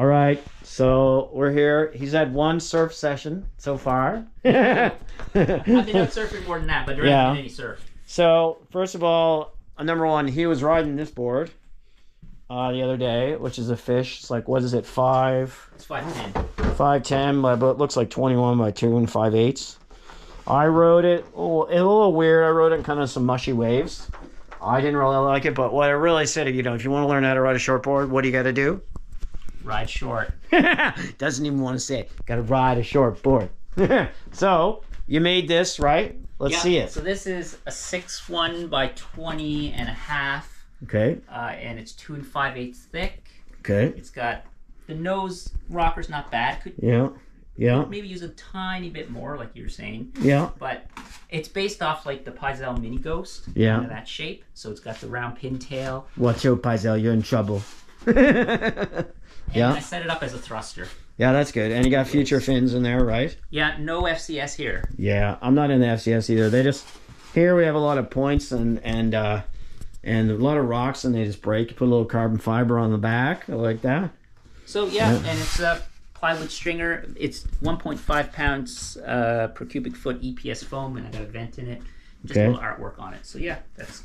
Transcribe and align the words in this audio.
All 0.00 0.06
right, 0.06 0.42
so 0.62 1.28
we're 1.34 1.50
here. 1.50 1.92
He's 1.94 2.12
had 2.12 2.32
one 2.32 2.58
surf 2.58 2.94
session 2.94 3.44
so 3.58 3.76
far. 3.76 4.24
I've 4.46 4.96
been 5.34 5.94
out 5.94 6.08
surfing 6.08 6.46
more 6.46 6.56
than 6.56 6.68
that, 6.68 6.86
but 6.86 6.96
there 6.96 7.04
Yeah. 7.04 7.16
hasn't 7.24 7.34
been 7.34 7.40
any 7.40 7.48
surf. 7.50 7.84
So 8.06 8.66
first 8.70 8.94
of 8.94 9.04
all, 9.04 9.58
uh, 9.76 9.82
number 9.82 10.06
one, 10.06 10.26
he 10.26 10.46
was 10.46 10.62
riding 10.62 10.96
this 10.96 11.10
board 11.10 11.50
uh, 12.48 12.72
the 12.72 12.80
other 12.80 12.96
day, 12.96 13.36
which 13.36 13.58
is 13.58 13.68
a 13.68 13.76
fish. 13.76 14.20
It's 14.20 14.30
like 14.30 14.48
what 14.48 14.62
is 14.62 14.72
it, 14.72 14.86
five, 14.86 15.68
It's 15.74 15.84
five 15.84 16.10
ten. 16.14 16.32
five 16.76 17.02
ten, 17.02 17.42
but 17.42 17.62
it 17.62 17.76
looks 17.76 17.94
like 17.94 18.08
twenty 18.08 18.36
one 18.36 18.56
by 18.56 18.70
two 18.70 18.96
and 18.96 19.10
five 19.10 19.34
eighths. 19.34 19.76
I 20.46 20.64
rode 20.64 21.04
it 21.04 21.26
a 21.34 21.38
little, 21.38 21.64
a 21.66 21.76
little 21.76 22.14
weird. 22.14 22.46
I 22.46 22.48
rode 22.48 22.72
it 22.72 22.76
in 22.76 22.84
kind 22.84 23.00
of 23.00 23.10
some 23.10 23.26
mushy 23.26 23.52
waves. 23.52 24.08
I 24.62 24.80
didn't 24.80 24.96
really 24.96 25.18
like 25.18 25.44
it, 25.44 25.54
but 25.54 25.74
what 25.74 25.90
I 25.90 25.92
really 25.92 26.24
said, 26.24 26.48
you 26.54 26.62
know, 26.62 26.72
if 26.72 26.84
you 26.84 26.90
want 26.90 27.04
to 27.04 27.08
learn 27.08 27.22
how 27.22 27.34
to 27.34 27.40
ride 27.42 27.54
a 27.56 27.58
short 27.58 27.82
board, 27.82 28.10
what 28.10 28.22
do 28.22 28.28
you 28.28 28.32
got 28.32 28.44
to 28.44 28.52
do? 28.54 28.80
Ride 29.62 29.88
short. 29.90 30.32
Doesn't 31.18 31.44
even 31.46 31.60
want 31.60 31.76
to 31.76 31.80
say 31.80 32.00
it. 32.00 32.10
Got 32.26 32.36
to 32.36 32.42
ride 32.42 32.78
a 32.78 32.82
short 32.82 33.22
board. 33.22 33.50
so 34.32 34.82
you 35.06 35.20
made 35.20 35.48
this, 35.48 35.78
right? 35.78 36.16
Let's 36.38 36.54
Yeah, 36.54 36.60
see 36.60 36.76
it. 36.78 36.90
So 36.90 37.00
this 37.00 37.26
is 37.26 37.58
a 37.66 37.70
six 37.72 38.28
one 38.28 38.68
by 38.68 38.88
twenty 38.96 39.72
and 39.72 39.88
a 39.88 39.92
half, 39.92 40.64
Okay. 40.84 41.18
uh, 41.30 41.34
and 41.58 41.78
it's 41.78 41.92
two 41.92 42.14
and 42.14 42.26
five 42.26 42.56
eighths 42.56 42.80
thick. 42.84 43.28
Okay. 43.60 43.94
It's 43.98 44.10
got 44.10 44.44
the 44.86 44.94
nose 44.94 45.52
rocker's 45.68 46.08
not 46.08 46.30
bad. 46.30 46.62
Could 46.62 46.74
Yeah. 46.82 47.10
Yeah. 47.56 47.84
maybe 47.84 48.08
use 48.08 48.22
a 48.22 48.30
tiny 48.30 48.88
bit 48.88 49.10
more, 49.10 49.36
like 49.36 49.50
you 49.54 49.62
were 49.64 49.68
saying. 49.68 50.12
Yeah. 50.22 50.48
But 50.58 50.86
it's 51.28 51.48
based 51.48 51.82
off 51.82 52.06
like 52.06 52.24
the 52.24 52.30
Pyzel 52.30 52.80
Mini 52.80 52.96
Ghost. 52.96 53.42
Yeah. 53.54 53.74
Kind 53.74 53.84
of 53.84 53.90
that 53.90 54.08
shape. 54.08 54.44
So 54.54 54.70
it's 54.70 54.80
got 54.80 54.98
the 55.02 55.08
round 55.08 55.38
pintail. 55.38 56.04
Watch 56.16 56.46
out, 56.46 56.62
Pyzel. 56.62 57.00
You're 57.00 57.12
in 57.12 57.20
trouble. 57.22 57.62
And 59.52 59.56
Yeah. 59.56 59.72
I 59.72 59.80
set 59.80 60.02
it 60.02 60.08
up 60.10 60.22
as 60.22 60.32
a 60.32 60.38
thruster. 60.38 60.86
Yeah, 61.18 61.32
that's 61.32 61.50
good. 61.50 61.72
And 61.72 61.84
you 61.84 61.90
got 61.90 62.06
future 62.06 62.40
fins 62.40 62.72
in 62.74 62.84
there, 62.84 63.04
right? 63.04 63.36
Yeah, 63.50 63.76
no 63.80 64.02
FCS 64.02 64.54
here. 64.54 64.88
Yeah, 64.96 65.38
I'm 65.42 65.56
not 65.56 65.70
in 65.72 65.80
the 65.80 65.86
FCS 65.86 66.30
either. 66.30 66.48
They 66.50 66.62
just 66.62 66.86
here 67.34 67.56
we 67.56 67.64
have 67.64 67.74
a 67.74 67.78
lot 67.80 67.98
of 67.98 68.10
points 68.10 68.52
and 68.52 68.78
and 68.84 69.12
uh 69.14 69.42
and 70.04 70.30
a 70.30 70.34
lot 70.36 70.56
of 70.56 70.66
rocks 70.66 71.04
and 71.04 71.12
they 71.14 71.24
just 71.24 71.42
break. 71.42 71.70
You 71.70 71.74
put 71.76 71.86
a 71.86 71.90
little 71.90 72.04
carbon 72.04 72.38
fiber 72.38 72.78
on 72.78 72.92
the 72.92 72.98
back 72.98 73.48
like 73.48 73.82
that. 73.82 74.10
So 74.66 74.86
yeah, 74.86 75.10
Yeah. 75.10 75.16
and 75.30 75.38
it's 75.40 75.58
a 75.58 75.82
plywood 76.14 76.50
stringer. 76.50 77.06
It's 77.16 77.40
1.5 77.62 78.32
pounds 78.32 78.96
uh, 78.98 79.48
per 79.54 79.64
cubic 79.64 79.96
foot 79.96 80.22
EPS 80.22 80.64
foam, 80.64 80.96
and 80.96 81.06
I 81.06 81.10
got 81.10 81.22
a 81.22 81.26
vent 81.26 81.58
in 81.58 81.66
it. 81.66 81.82
Just 82.24 82.38
Okay. 82.38 82.46
a 82.46 82.50
little 82.50 82.62
artwork 82.62 83.00
on 83.00 83.14
it. 83.14 83.26
So 83.26 83.38
yeah, 83.38 83.58
that's 83.76 84.04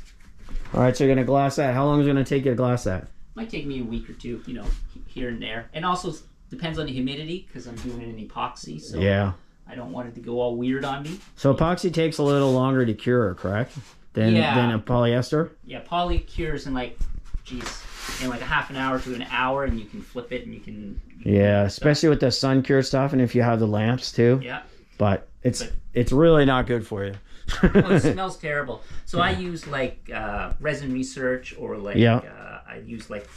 All 0.74 0.80
right, 0.80 0.96
so 0.96 1.04
you're 1.04 1.14
gonna 1.14 1.24
glass 1.24 1.54
that. 1.56 1.72
How 1.72 1.84
long 1.86 2.00
is 2.00 2.06
it 2.06 2.10
gonna 2.10 2.24
take 2.24 2.44
you 2.44 2.50
to 2.50 2.56
glass 2.56 2.82
that? 2.84 3.06
Might 3.36 3.50
take 3.50 3.66
me 3.66 3.80
a 3.80 3.84
week 3.84 4.08
or 4.10 4.14
two, 4.14 4.42
you 4.46 4.54
know, 4.54 4.64
here 5.06 5.28
and 5.28 5.40
there, 5.40 5.68
and 5.74 5.84
also 5.84 6.12
depends 6.50 6.78
on 6.78 6.86
the 6.86 6.92
humidity 6.92 7.46
because 7.46 7.66
I'm 7.66 7.76
doing 7.76 8.00
it 8.00 8.08
in 8.08 8.26
epoxy, 8.28 8.80
so 8.80 8.98
Yeah. 8.98 9.32
I 9.68 9.74
don't 9.74 9.92
want 9.92 10.08
it 10.08 10.14
to 10.14 10.20
go 10.20 10.40
all 10.40 10.56
weird 10.56 10.84
on 10.84 11.02
me. 11.02 11.18
So 11.36 11.52
epoxy 11.54 11.92
takes 11.92 12.18
a 12.18 12.22
little 12.22 12.52
longer 12.52 12.86
to 12.86 12.94
cure, 12.94 13.34
correct? 13.34 13.76
Than 14.14 14.34
Yeah. 14.34 14.54
than 14.54 14.70
a 14.72 14.78
polyester. 14.78 15.50
Yeah, 15.66 15.80
poly 15.80 16.18
cures 16.20 16.66
in 16.66 16.72
like, 16.72 16.98
geez, 17.44 17.82
in 18.22 18.30
like 18.30 18.40
a 18.40 18.44
half 18.44 18.70
an 18.70 18.76
hour 18.76 18.98
to 19.00 19.14
an 19.14 19.26
hour, 19.30 19.64
and 19.64 19.78
you 19.78 19.84
can 19.84 20.00
flip 20.00 20.32
it 20.32 20.44
and 20.46 20.54
you 20.54 20.60
can. 20.60 21.00
Yeah, 21.24 21.64
especially 21.64 22.08
with 22.08 22.20
the 22.20 22.30
sun 22.30 22.62
cure 22.62 22.82
stuff, 22.82 23.12
and 23.12 23.20
if 23.20 23.34
you 23.34 23.42
have 23.42 23.58
the 23.60 23.66
lamps 23.66 24.12
too. 24.12 24.40
Yeah. 24.42 24.60
But 24.98 25.28
it's 25.42 25.62
But- 25.64 25.72
it's 25.92 26.12
really 26.12 26.44
not 26.46 26.66
good 26.66 26.86
for 26.86 27.04
you. 27.04 27.14
Oh, 27.62 27.94
it 27.94 28.00
smells 28.00 28.36
terrible. 28.36 28.82
So 29.04 29.20
I 29.20 29.30
use 29.30 29.66
like 29.66 30.10
uh, 30.12 30.52
resin 30.60 30.92
research 30.92 31.54
or 31.58 31.76
like 31.76 31.96
Yeah. 31.96 32.16
uh, 32.16 32.60
I 32.68 32.78
use 32.84 33.08
like 33.10 33.28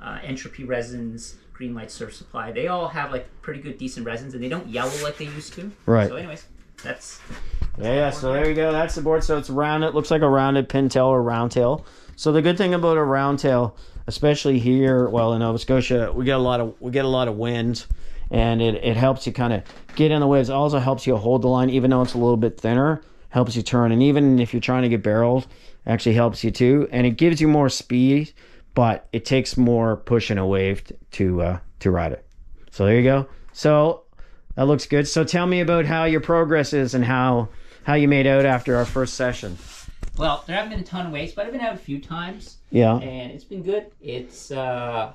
uh, 0.00 0.18
entropy 0.22 0.64
resins, 0.64 1.36
Greenlight 1.58 1.90
Surf 1.90 2.14
Supply. 2.14 2.52
They 2.52 2.68
all 2.68 2.88
have 2.88 3.10
like 3.12 3.26
pretty 3.42 3.60
good, 3.60 3.78
decent 3.78 4.06
resins, 4.06 4.34
and 4.34 4.42
they 4.42 4.48
don't 4.48 4.68
yellow 4.68 4.92
like 5.02 5.16
they 5.18 5.24
used 5.24 5.54
to. 5.54 5.70
Right. 5.86 6.08
So, 6.08 6.16
anyways, 6.16 6.44
that's 6.82 7.20
Yeah, 7.78 7.94
yeah. 7.94 8.10
So 8.10 8.32
there 8.32 8.48
you 8.48 8.54
go. 8.54 8.72
That's 8.72 8.94
the 8.94 9.02
board. 9.02 9.24
So 9.24 9.38
it's 9.38 9.50
round. 9.50 9.84
It 9.84 9.94
looks 9.94 10.10
like 10.10 10.22
a 10.22 10.28
rounded 10.28 10.68
pintail 10.68 11.06
or 11.06 11.22
round 11.22 11.50
tail. 11.52 11.84
So 12.16 12.32
the 12.32 12.42
good 12.42 12.56
thing 12.58 12.74
about 12.74 12.96
a 12.98 13.02
round 13.02 13.38
tail, 13.38 13.76
especially 14.06 14.58
here, 14.58 15.08
well 15.08 15.32
in 15.32 15.40
Nova 15.40 15.58
Scotia, 15.58 16.12
we 16.14 16.24
get 16.24 16.36
a 16.36 16.42
lot 16.42 16.60
of 16.60 16.74
we 16.80 16.90
get 16.90 17.04
a 17.04 17.08
lot 17.08 17.26
of 17.28 17.36
wind, 17.36 17.86
and 18.30 18.60
it, 18.62 18.74
it 18.84 18.96
helps 18.96 19.26
you 19.26 19.32
kind 19.32 19.52
of 19.54 19.62
get 19.96 20.10
in 20.10 20.20
the 20.20 20.26
waves. 20.26 20.50
It 20.50 20.54
also 20.54 20.78
helps 20.78 21.06
you 21.06 21.16
hold 21.16 21.42
the 21.42 21.48
line, 21.48 21.70
even 21.70 21.90
though 21.90 22.02
it's 22.02 22.14
a 22.14 22.18
little 22.18 22.36
bit 22.36 22.60
thinner. 22.60 23.00
Helps 23.28 23.54
you 23.56 23.62
turn, 23.62 23.92
and 23.92 24.02
even 24.02 24.38
if 24.38 24.54
you're 24.54 24.60
trying 24.60 24.82
to 24.82 24.88
get 24.88 25.02
barreled, 25.02 25.46
actually 25.86 26.14
helps 26.14 26.42
you 26.44 26.50
too. 26.50 26.88
And 26.90 27.06
it 27.06 27.12
gives 27.18 27.40
you 27.40 27.48
more 27.48 27.68
speed, 27.68 28.32
but 28.74 29.08
it 29.12 29.24
takes 29.24 29.56
more 29.56 29.96
pushing 29.96 30.38
a 30.38 30.46
wave 30.46 30.82
to 31.12 31.42
uh, 31.42 31.58
to 31.80 31.90
ride 31.90 32.12
it. 32.12 32.24
So 32.70 32.86
there 32.86 32.96
you 32.96 33.02
go. 33.02 33.28
So 33.52 34.04
that 34.54 34.66
looks 34.66 34.86
good. 34.86 35.06
So 35.08 35.24
tell 35.24 35.46
me 35.46 35.60
about 35.60 35.84
how 35.86 36.04
your 36.04 36.20
progress 36.20 36.72
is 36.72 36.94
and 36.94 37.04
how 37.04 37.48
how 37.84 37.94
you 37.94 38.08
made 38.08 38.26
out 38.26 38.46
after 38.46 38.76
our 38.76 38.84
first 38.86 39.14
session. 39.14 39.58
well. 40.18 40.42
There 40.46 40.56
haven't 40.56 40.70
been 40.70 40.80
a 40.80 40.84
ton 40.84 41.06
of 41.06 41.12
waves, 41.12 41.32
but 41.34 41.46
I've 41.46 41.52
been 41.52 41.60
out 41.60 41.74
a 41.74 41.78
few 41.78 42.00
times, 42.00 42.56
Yeah. 42.70 42.96
and 42.96 43.32
it's 43.32 43.44
been 43.44 43.62
good. 43.62 43.90
It's 44.00 44.50
uh, 44.50 45.12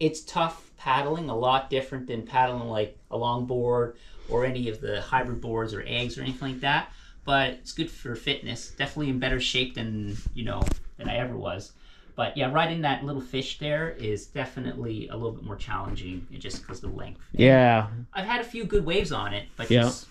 it's 0.00 0.22
tough 0.22 0.70
paddling, 0.76 1.28
a 1.28 1.36
lot 1.36 1.70
different 1.70 2.06
than 2.08 2.22
paddling 2.22 2.68
like 2.68 2.98
a 3.10 3.16
longboard 3.18 3.94
or 4.28 4.44
any 4.46 4.68
of 4.70 4.80
the 4.80 5.00
hybrid 5.02 5.40
boards 5.40 5.72
or 5.74 5.84
eggs 5.86 6.16
or 6.18 6.22
anything 6.22 6.52
like 6.52 6.60
that. 6.60 6.90
But 7.24 7.50
it's 7.50 7.72
good 7.72 7.90
for 7.90 8.14
fitness. 8.14 8.70
Definitely 8.70 9.10
in 9.10 9.18
better 9.18 9.40
shape 9.40 9.74
than 9.74 10.16
you 10.34 10.44
know 10.44 10.62
than 10.96 11.08
I 11.08 11.16
ever 11.16 11.36
was. 11.36 11.72
But 12.16 12.36
yeah, 12.36 12.50
riding 12.52 12.82
that 12.82 13.04
little 13.04 13.20
fish 13.22 13.58
there 13.58 13.90
is 13.90 14.26
definitely 14.26 15.08
a 15.08 15.14
little 15.14 15.32
bit 15.32 15.44
more 15.44 15.56
challenging, 15.56 16.26
just 16.38 16.60
because 16.60 16.82
of 16.82 16.90
the 16.90 16.96
length. 16.96 17.20
Yeah. 17.32 17.86
I've 18.12 18.26
had 18.26 18.40
a 18.40 18.44
few 18.44 18.64
good 18.64 18.84
waves 18.84 19.12
on 19.12 19.32
it, 19.32 19.46
but 19.56 19.70
Yeah. 19.70 19.82
just, 19.82 20.06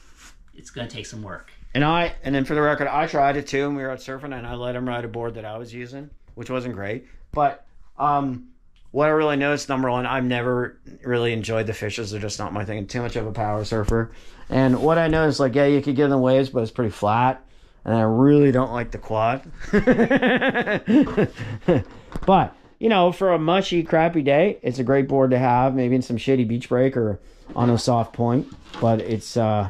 it's 0.56 0.72
gonna 0.72 0.88
take 0.88 1.06
some 1.06 1.22
work. 1.22 1.52
And 1.76 1.84
I 1.84 2.16
and 2.24 2.34
then 2.34 2.46
for 2.46 2.56
the 2.56 2.62
record, 2.62 2.88
I 2.88 3.06
tried 3.06 3.38
it 3.38 3.46
too, 3.48 3.68
and 3.68 3.76
we 3.76 3.84
were 3.84 3.92
out 3.92 4.00
surfing, 4.00 4.36
and 4.36 4.48
I 4.48 4.56
let 4.56 4.76
him 4.76 4.88
ride 4.88 5.06
a 5.06 5.08
board 5.08 5.36
that 5.36 5.46
I 5.46 5.58
was 5.58 5.72
using, 5.74 6.10
which 6.36 6.50
wasn't 6.50 6.74
great. 6.74 7.06
But 7.32 7.66
um, 8.00 8.49
what 8.92 9.06
I 9.06 9.10
really 9.10 9.36
noticed, 9.36 9.70
number 9.70 9.90
one, 9.90 10.06
I've 10.06 10.24
never 10.24 10.80
really 11.04 11.34
enjoyed 11.34 11.68
the 11.68 11.74
fishes. 11.74 12.12
They're 12.12 12.20
just 12.20 12.40
not 12.40 12.54
my 12.54 12.66
thing. 12.66 12.88
Too 12.88 13.02
much 13.02 13.16
of 13.16 13.28
a 13.28 13.32
power 13.32 13.64
surfer. 13.64 14.12
And 14.50 14.82
what 14.82 14.98
I 14.98 15.08
noticed, 15.08 15.40
like, 15.40 15.56
yeah, 15.56 15.66
you 15.66 15.82
could 15.82 15.96
get 15.96 16.06
in 16.06 16.10
the 16.10 16.18
waves, 16.18 16.50
but 16.50 16.62
it's 16.62 16.72
pretty 16.72 16.92
flat. 16.92 17.46
And 17.86 17.96
I 17.96 18.02
really 18.02 18.52
don't 18.52 18.72
like 18.72 18.92
the 18.92 18.98
quad. 18.98 19.50
but 22.26 22.56
you 22.80 22.88
know, 22.88 23.12
for 23.12 23.34
a 23.34 23.40
mushy, 23.40 23.84
crappy 23.84 24.22
day, 24.22 24.58
it's 24.62 24.80
a 24.80 24.84
great 24.84 25.08
board 25.08 25.32
to 25.32 25.38
have. 25.38 25.76
Maybe 25.76 25.96
in 25.96 26.02
some 26.02 26.18
shady 26.18 26.46
beach 26.46 26.70
break 26.70 26.98
or 26.98 27.20
on 27.56 27.70
a 27.70 27.78
soft 27.78 28.14
point. 28.14 28.48
But 28.82 29.02
it's 29.02 29.38
uh, 29.38 29.70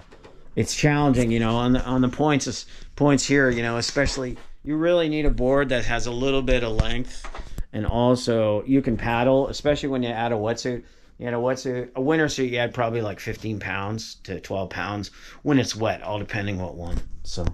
it's 0.55 0.75
challenging, 0.75 1.31
you 1.31 1.39
know, 1.39 1.55
on 1.55 1.73
the 1.73 1.85
on 1.85 2.01
the 2.01 2.09
points 2.09 2.65
points 2.95 3.25
here, 3.25 3.49
you 3.49 3.63
know, 3.63 3.77
especially 3.77 4.37
you 4.63 4.75
really 4.75 5.09
need 5.09 5.25
a 5.25 5.31
board 5.31 5.69
that 5.69 5.85
has 5.85 6.05
a 6.05 6.11
little 6.11 6.41
bit 6.41 6.63
of 6.63 6.73
length 6.73 7.25
and 7.73 7.85
also 7.85 8.63
you 8.65 8.81
can 8.81 8.97
paddle, 8.97 9.47
especially 9.47 9.89
when 9.89 10.03
you 10.03 10.09
add 10.09 10.31
a 10.31 10.35
wetsuit. 10.35 10.83
You 11.17 11.25
had 11.25 11.33
a 11.33 11.37
wetsuit, 11.37 11.89
a 11.95 12.01
winter 12.01 12.29
suit, 12.29 12.49
you 12.49 12.59
add 12.59 12.73
probably 12.73 13.01
like 13.01 13.19
15 13.19 13.59
pounds 13.59 14.15
to 14.23 14.39
12 14.39 14.69
pounds 14.69 15.11
when 15.43 15.59
it's 15.59 15.75
wet, 15.75 16.01
all 16.01 16.17
depending 16.17 16.59
what 16.59 16.75
one. 16.75 16.97
So, 17.23 17.45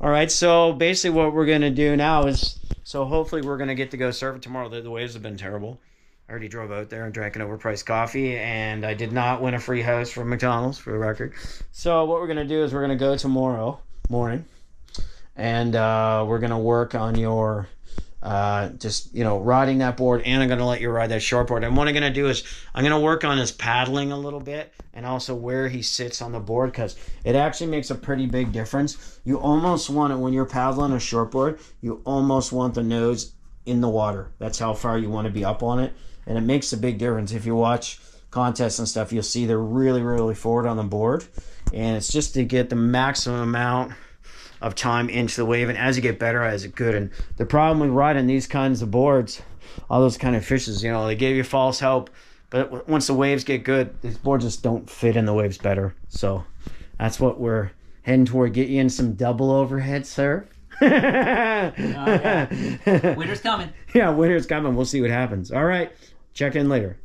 all 0.00 0.10
right. 0.10 0.30
So 0.30 0.72
basically, 0.72 1.18
what 1.18 1.34
we're 1.34 1.46
gonna 1.46 1.70
do 1.70 1.96
now 1.96 2.26
is, 2.26 2.60
so 2.84 3.04
hopefully 3.04 3.42
we're 3.42 3.58
gonna 3.58 3.74
get 3.74 3.90
to 3.90 3.96
go 3.96 4.10
surfing 4.10 4.40
tomorrow. 4.40 4.68
The, 4.68 4.82
the 4.82 4.90
waves 4.90 5.14
have 5.14 5.22
been 5.22 5.36
terrible. 5.36 5.80
I 6.28 6.30
already 6.30 6.48
drove 6.48 6.70
out 6.70 6.88
there 6.90 7.04
and 7.04 7.12
drank 7.12 7.34
an 7.34 7.42
overpriced 7.42 7.84
coffee, 7.84 8.36
and 8.36 8.86
I 8.86 8.94
did 8.94 9.12
not 9.12 9.42
win 9.42 9.54
a 9.54 9.58
free 9.58 9.82
house 9.82 10.10
from 10.10 10.30
McDonald's 10.30 10.78
for 10.78 10.92
the 10.92 10.98
record. 10.98 11.34
So 11.72 12.04
what 12.04 12.20
we're 12.20 12.28
gonna 12.28 12.44
do 12.44 12.62
is 12.62 12.72
we're 12.72 12.82
gonna 12.82 12.96
go 12.96 13.16
tomorrow 13.16 13.80
morning, 14.08 14.44
and 15.34 15.74
uh, 15.74 16.24
we're 16.26 16.38
gonna 16.38 16.58
work 16.58 16.94
on 16.94 17.16
your 17.16 17.68
uh, 18.22 18.68
just 18.70 19.12
you 19.14 19.24
know 19.24 19.40
riding 19.40 19.78
that 19.78 19.96
board, 19.96 20.22
and 20.24 20.42
I'm 20.42 20.48
gonna 20.48 20.66
let 20.66 20.80
you 20.80 20.90
ride 20.90 21.10
that 21.10 21.22
short 21.22 21.48
board. 21.48 21.64
And 21.64 21.76
what 21.76 21.88
I'm 21.88 21.94
gonna 21.94 22.12
do 22.12 22.28
is 22.28 22.44
I'm 22.74 22.84
gonna 22.84 23.00
work 23.00 23.24
on 23.24 23.36
his 23.36 23.50
paddling 23.50 24.12
a 24.12 24.18
little 24.18 24.40
bit, 24.40 24.72
and 24.94 25.04
also 25.04 25.34
where 25.34 25.68
he 25.68 25.82
sits 25.82 26.22
on 26.22 26.30
the 26.30 26.38
board 26.38 26.70
because 26.70 26.96
it 27.24 27.34
actually 27.34 27.66
makes 27.68 27.90
a 27.90 27.96
pretty 27.96 28.26
big 28.26 28.52
difference. 28.52 29.18
You 29.24 29.40
almost 29.40 29.90
want 29.90 30.12
it 30.12 30.16
when 30.16 30.32
you're 30.32 30.46
paddling 30.46 30.92
a 30.92 31.00
short 31.00 31.32
board. 31.32 31.58
You 31.80 32.00
almost 32.04 32.52
want 32.52 32.74
the 32.74 32.82
nose 32.84 33.32
in 33.66 33.80
the 33.80 33.88
water. 33.88 34.30
That's 34.38 34.58
how 34.58 34.74
far 34.74 34.98
you 34.98 35.10
want 35.10 35.26
to 35.26 35.32
be 35.32 35.44
up 35.44 35.64
on 35.64 35.80
it, 35.80 35.92
and 36.26 36.38
it 36.38 36.42
makes 36.42 36.72
a 36.72 36.76
big 36.76 36.98
difference. 36.98 37.32
If 37.32 37.44
you 37.44 37.56
watch 37.56 37.98
contests 38.30 38.78
and 38.78 38.88
stuff, 38.88 39.12
you'll 39.12 39.24
see 39.24 39.46
they're 39.46 39.58
really 39.58 40.02
really 40.02 40.36
forward 40.36 40.66
on 40.66 40.76
the 40.76 40.84
board, 40.84 41.24
and 41.72 41.96
it's 41.96 42.12
just 42.12 42.34
to 42.34 42.44
get 42.44 42.70
the 42.70 42.76
maximum 42.76 43.40
amount 43.40 43.94
of 44.62 44.74
time 44.74 45.08
into 45.08 45.36
the 45.36 45.44
wave. 45.44 45.68
And 45.68 45.76
as 45.78 45.96
you 45.96 46.02
get 46.02 46.18
better, 46.18 46.42
as 46.42 46.64
it 46.64 46.74
good. 46.74 46.94
And 46.94 47.10
the 47.36 47.46
problem 47.46 47.80
with 47.80 47.90
riding 47.90 48.26
these 48.26 48.46
kinds 48.46 48.82
of 48.82 48.90
boards, 48.90 49.42
all 49.90 50.00
those 50.00 50.16
kind 50.16 50.36
of 50.36 50.44
fishes, 50.44 50.82
you 50.82 50.90
know, 50.90 51.06
they 51.06 51.14
give 51.14 51.36
you 51.36 51.44
false 51.44 51.80
hope. 51.80 52.10
But 52.50 52.88
once 52.88 53.06
the 53.06 53.14
waves 53.14 53.44
get 53.44 53.64
good, 53.64 53.94
these 54.02 54.18
boards 54.18 54.44
just 54.44 54.62
don't 54.62 54.88
fit 54.88 55.16
in 55.16 55.24
the 55.24 55.32
waves 55.32 55.58
better. 55.58 55.94
So 56.08 56.44
that's 56.98 57.18
what 57.18 57.40
we're 57.40 57.70
heading 58.02 58.26
toward. 58.26 58.52
Get 58.52 58.68
you 58.68 58.80
in 58.80 58.90
some 58.90 59.14
double 59.14 59.50
overhead 59.50 60.06
surf. 60.06 60.44
Oh, 60.84 61.72
yeah. 61.78 63.14
Winter's 63.14 63.40
coming. 63.40 63.72
yeah, 63.94 64.10
winter's 64.10 64.46
coming. 64.46 64.74
We'll 64.74 64.84
see 64.84 65.00
what 65.00 65.10
happens. 65.10 65.52
All 65.52 65.64
right. 65.64 65.92
Check 66.34 66.56
in 66.56 66.68
later. 66.68 66.96